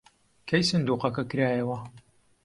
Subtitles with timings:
[0.49, 1.77] کەی سندووقەکە کرایەوە؟